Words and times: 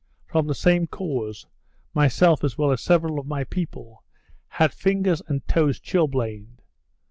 From 0.25 0.47
the 0.47 0.55
same 0.55 0.87
cause, 0.87 1.45
myself 1.93 2.43
as 2.43 2.57
well 2.57 2.71
as 2.71 2.81
several 2.81 3.19
of 3.19 3.27
my 3.27 3.43
people, 3.43 4.03
had 4.47 4.73
fingers 4.73 5.21
and 5.27 5.47
toes 5.47 5.79
chilblained. 5.79 6.63